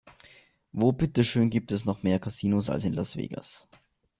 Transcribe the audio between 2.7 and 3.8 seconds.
als in Las Vegas?